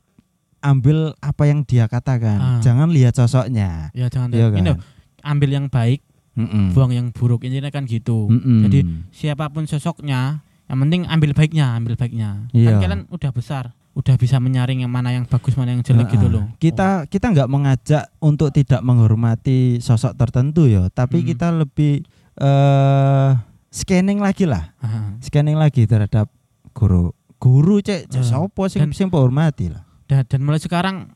ambil 0.60 1.12
apa 1.18 1.42
yang 1.44 1.62
dia 1.62 1.84
katakan 1.84 2.38
Ah. 2.38 2.60
jangan 2.60 2.88
lihat 2.88 3.12
sosoknya 3.12 3.90
Ya 3.90 4.06
jangan 4.06 4.30
ini 4.30 4.40
kan? 4.40 4.64
loh, 4.64 4.78
ambil 5.22 5.50
yang 5.50 5.66
baik, 5.66 6.00
Mm-mm. 6.34 6.72
buang 6.72 6.90
yang 6.90 7.08
buruk. 7.10 7.42
Intinya 7.42 7.68
kan 7.68 7.84
gitu. 7.84 8.26
Mm-mm. 8.26 8.60
Jadi 8.62 8.80
siapa 9.10 9.48
pun 9.48 9.64
sosoknya, 9.64 10.40
yang 10.64 10.78
penting 10.78 11.04
ambil 11.04 11.30
baiknya, 11.32 11.72
ambil 11.74 11.94
baiknya. 11.94 12.48
Iya. 12.50 12.70
Kan 12.70 12.82
kalian 12.82 13.02
udah 13.08 13.30
besar, 13.30 13.64
udah 13.92 14.14
bisa 14.14 14.36
menyaring 14.38 14.80
yang 14.80 14.90
mana 14.90 15.10
yang 15.10 15.24
bagus, 15.24 15.52
mana 15.54 15.70
yang 15.70 15.80
jelek 15.80 16.10
gitu 16.10 16.26
loh. 16.26 16.48
kita 16.58 17.04
kita 17.06 17.26
nggak 17.28 17.46
mengajak 17.46 18.04
untuk 18.18 18.48
tidak 18.50 18.80
menghormati 18.80 19.78
sosok 19.78 20.12
tertentu 20.14 20.64
ya 20.64 20.88
tapi 20.88 21.20
Hmm. 21.20 21.26
kita 21.26 21.46
lebih 21.52 22.04
eh 22.36 23.30
scanning 23.74 24.22
lagi 24.22 24.46
lah. 24.46 24.70
Heeh. 24.78 25.18
scanning 25.20 25.58
lagi 25.58 25.82
terhadap 25.84 26.30
guru. 26.70 27.10
Guru 27.36 27.82
cek 27.82 28.06
cek 28.06 28.22
Ah. 28.22 28.26
sopo 28.26 28.70
sing 28.70 28.80
Dan- 28.80 28.94
sing 28.94 29.10
hormati 29.10 29.68
lah. 29.68 29.82
Dan, 30.06 30.22
dan 30.24 30.40
mulai 30.40 30.62
sekarang 30.62 31.10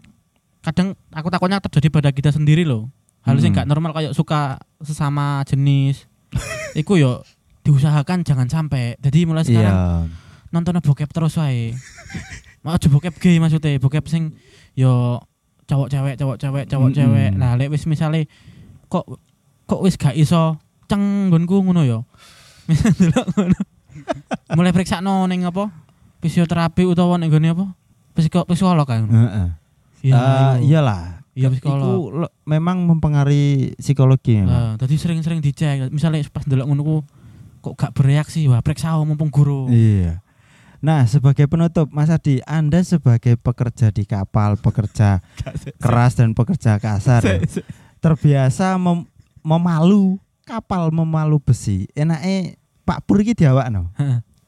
kadang 0.61 0.99
aku 1.09 1.31
takutnya 1.31 1.63
terjadi 1.63 1.89
pada 1.89 2.11
kita 2.11 2.35
sendiri 2.35 2.67
loh. 2.67 2.91
Yang 3.23 3.47
Hmm. 3.47 3.53
nggak 3.55 3.67
normal 3.67 3.93
kayak 3.93 4.13
suka 4.13 4.59
sesama 4.81 5.45
jenis. 5.45 6.09
Iku 6.75 6.97
yo 6.97 7.23
diusahakan 7.63 8.25
jangan 8.25 8.49
sampai. 8.49 8.99
Jadi 8.99 9.23
mulai 9.23 9.45
sekarang 9.45 9.71
iya 9.71 10.09
nontonnya 10.49 10.81
bokep 10.81 11.09
terus 11.09 11.37
wae. 11.37 11.77
Mau 12.65 12.73
aja 12.73 12.89
bokep 12.89 13.15
gay 13.17 13.39
maksudnya. 13.39 13.79
Bokep 13.79 14.05
sing 14.09 14.35
yo 14.75 15.21
cowok 15.65 15.89
cewek 15.89 16.15
cowok 16.17 16.37
cewek 16.39 16.65
cowok 16.67 16.91
cewek. 16.91 17.31
Nah 17.33 17.55
lek 17.55 17.69
wis 17.69 17.85
misale 17.85 18.25
kok 18.89 19.05
kok 19.65 19.81
wis 19.85 19.95
gak 19.95 20.17
iso 20.17 20.57
ceng 20.89 21.29
nggonku 21.29 21.61
ngono 21.61 21.85
yo 21.85 22.09
mulai 24.57 24.71
periksa 24.71 25.01
no 25.01 25.25
ning 25.25 25.45
apa 25.45 25.69
fisioterapi 26.19 26.85
utawa 26.85 27.17
ning 27.17 27.29
gone 27.29 27.49
apa 27.49 27.67
psiko 28.13 28.45
psikolog 28.45 28.85
kan 28.85 29.05
Heeh. 29.05 29.49
iya 30.03 30.15
Eh, 30.15 30.23
iku. 30.61 30.67
iyalah 30.69 31.03
Iya, 31.33 31.49
Iku 31.49 31.55
psikolog. 31.55 31.87
lo- 32.19 32.35
memang 32.45 32.83
mempengaruhi 32.85 33.79
psikologi 33.79 34.43
memang. 34.43 34.51
Nah, 34.51 34.73
tadi 34.75 34.99
sering-sering 34.99 35.39
dicek 35.39 35.87
misalnya 35.89 36.27
pas 36.27 36.43
ndelok 36.43 36.67
ngono 36.67 36.83
ku 36.83 36.97
kok 37.61 37.75
gak 37.77 37.95
bereaksi 37.95 38.43
wah 38.45 38.59
periksa 38.59 38.99
mumpung 38.99 39.31
guru 39.31 39.71
Iya. 39.71 40.19
Nah, 40.79 41.07
sebagai 41.07 41.47
penutup, 41.47 41.91
Mas 41.91 42.07
Adi, 42.07 42.43
Anda 42.43 42.83
sebagai 42.83 43.35
pekerja 43.35 43.91
di 43.91 44.03
kapal, 44.03 44.55
pekerja 44.57 45.23
keras 45.83 46.15
dan 46.15 46.35
pekerja 46.35 46.75
kasar, 46.77 47.19
ya, 47.21 47.39
terbiasa 47.97 48.75
mem- 48.75 49.07
memalu 49.41 50.19
kapal 50.43 50.91
memalu 50.91 51.39
besi. 51.41 51.87
Enaknya 51.93 52.58
Pak 52.89 53.05
Pur 53.05 53.21
iki 53.21 53.37
diawakno. 53.37 53.93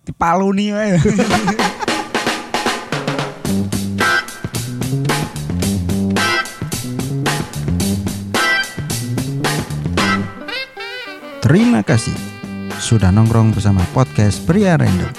Dipaluni 0.01 0.73
wae. 0.73 0.97
Terima 11.45 11.85
kasih 11.85 12.17
sudah 12.81 13.13
nongkrong 13.13 13.53
bersama 13.53 13.85
podcast 13.93 14.41
Pria 14.49 14.81
Random. 14.81 15.13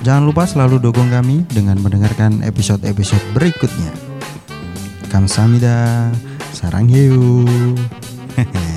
Jangan 0.00 0.24
lupa 0.24 0.48
selalu 0.48 0.80
dukung 0.80 1.12
kami 1.12 1.44
dengan 1.52 1.76
mendengarkan 1.84 2.40
episode-episode 2.40 3.20
berikutnya. 3.36 3.92
Kamsahamnida, 5.12 6.08
sarang 6.56 6.88
hiu. 6.88 7.44